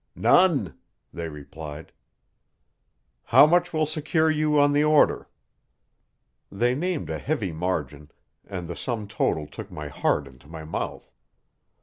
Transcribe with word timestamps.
"None," 0.15 0.79
they 1.13 1.29
replied. 1.29 1.91
"How 3.25 3.45
much 3.45 3.71
will 3.71 3.85
secure 3.85 4.31
you 4.31 4.59
on 4.59 4.73
the 4.73 4.83
order?" 4.83 5.29
They 6.51 6.73
named 6.73 7.11
a 7.11 7.19
heavy 7.19 7.51
margin, 7.51 8.09
and 8.43 8.67
the 8.67 8.75
sum 8.75 9.07
total 9.07 9.45
took 9.45 9.69
my 9.69 9.89
heart 9.89 10.25
into 10.27 10.47
my 10.47 10.65
mouth. 10.65 11.11